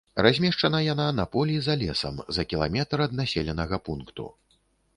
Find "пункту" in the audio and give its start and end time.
3.91-4.25